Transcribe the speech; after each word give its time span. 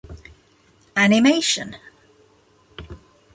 Animation. 1.03 1.69